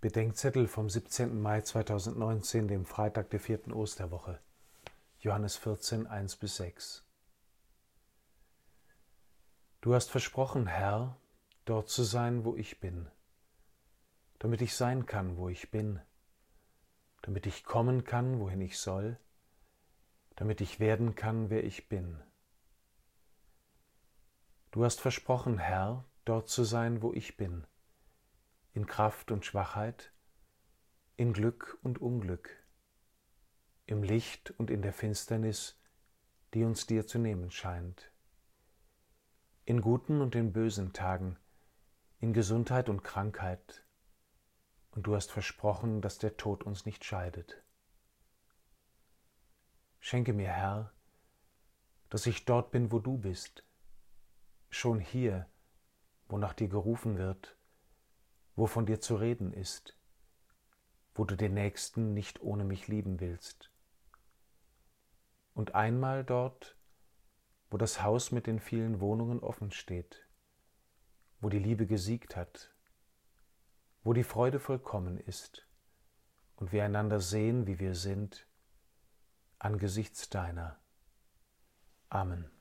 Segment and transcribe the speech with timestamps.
[0.00, 1.42] Bedenkzettel vom 17.
[1.42, 4.38] Mai 2019, dem Freitag der vierten Osterwoche.
[5.18, 7.04] Johannes 14, 1 bis 6.
[9.80, 11.16] Du hast versprochen, Herr,
[11.64, 13.08] dort zu sein, wo ich bin,
[14.38, 16.00] damit ich sein kann, wo ich bin,
[17.22, 19.18] damit ich kommen kann, wohin ich soll,
[20.36, 22.22] damit ich werden kann, wer ich bin.
[24.70, 27.66] Du hast versprochen, Herr, dort zu sein, wo ich bin,
[28.72, 30.12] in Kraft und Schwachheit,
[31.16, 32.50] in Glück und Unglück,
[33.86, 35.80] im Licht und in der Finsternis,
[36.54, 38.12] die uns dir zu nehmen scheint,
[39.64, 41.36] in guten und in bösen Tagen,
[42.20, 43.84] in Gesundheit und Krankheit,
[44.92, 47.62] und du hast versprochen, dass der Tod uns nicht scheidet.
[50.00, 50.92] Schenke mir, Herr,
[52.08, 53.64] dass ich dort bin, wo du bist,
[54.70, 55.46] schon hier,
[56.28, 57.57] wo nach dir gerufen wird,
[58.58, 59.96] wo von dir zu reden ist,
[61.14, 63.70] wo du den Nächsten nicht ohne mich lieben willst.
[65.54, 66.76] Und einmal dort,
[67.70, 70.26] wo das Haus mit den vielen Wohnungen offen steht,
[71.40, 72.74] wo die Liebe gesiegt hat,
[74.02, 75.64] wo die Freude vollkommen ist
[76.56, 78.44] und wir einander sehen, wie wir sind,
[79.60, 80.80] angesichts deiner.
[82.08, 82.57] Amen.